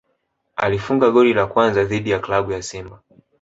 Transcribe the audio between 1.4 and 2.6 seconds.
kwanza dhidi ya klabu